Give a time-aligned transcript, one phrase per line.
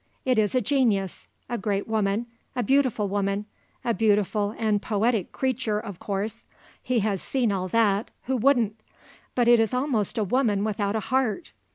[0.25, 3.45] It is a genius, a great woman, a beautiful woman,
[3.85, 6.47] a beautiful and poetic creature, of course;
[6.81, 8.79] he has seen all that who wouldn't?
[9.35, 11.51] but it is almost a woman without a heart.